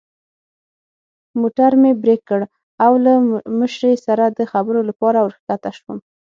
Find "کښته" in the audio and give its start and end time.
5.37-5.71